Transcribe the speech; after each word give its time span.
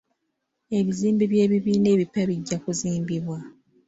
Ebizimbe 0.77 1.23
by'ebibiina 1.31 1.87
ebipya 1.95 2.23
bijja 2.29 2.57
kuzimbibwa. 2.63 3.37